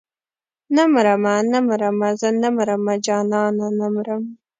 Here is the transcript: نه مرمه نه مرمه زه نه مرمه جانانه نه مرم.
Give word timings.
نه 0.75 0.83
مرمه 0.93 1.35
نه 1.51 1.59
مرمه 1.67 2.09
زه 2.19 2.29
نه 2.41 2.49
مرمه 2.57 2.93
جانانه 3.05 3.67
نه 3.79 3.87
مرم. 3.95 4.23